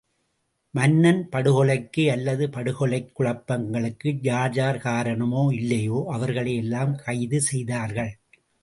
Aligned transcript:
மன்னன் 0.73 1.29
படுகொலைக்கு 1.31 2.11
அல்லது 2.11 2.47
படுகொலைக் 2.47 3.11
குழப்பங்களுக்கு 3.15 4.17
யார் 4.21 4.53
யார் 4.53 4.79
காரணமோ 4.79 5.53
இல்லையோ, 5.53 5.99
அவர்களை 6.11 6.55
எல்லாம் 6.55 6.95
கைது 6.97 7.41
செய்தார்கள்! 7.41 8.13